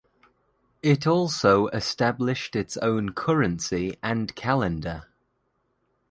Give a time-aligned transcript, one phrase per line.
[0.81, 5.03] It also established its own currency and calendar.